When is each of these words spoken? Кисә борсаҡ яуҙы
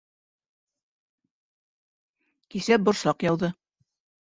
Кисә 2.55 2.81
борсаҡ 2.89 3.29
яуҙы 3.31 3.53